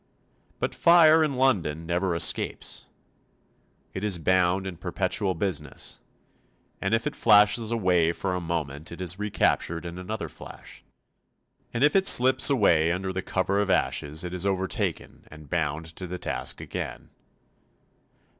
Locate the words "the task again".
16.07-17.11